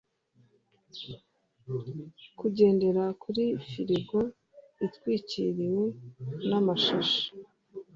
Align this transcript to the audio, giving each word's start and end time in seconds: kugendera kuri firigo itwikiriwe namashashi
kugendera 2.39 3.03
kuri 3.21 3.43
firigo 3.69 4.19
itwikiriwe 4.85 5.85
namashashi 6.49 7.25